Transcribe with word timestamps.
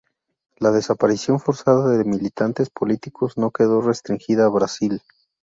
La 0.57 0.71
desaparición 0.71 1.39
forzada 1.39 1.95
de 1.95 2.03
militantes 2.05 2.71
políticos 2.71 3.37
no 3.37 3.51
quedó 3.51 3.81
restringida 3.83 4.45
a 4.45 4.49
Brasil. 4.49 4.99